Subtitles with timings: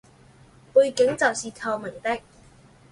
[0.73, 2.19] 背景就是透明的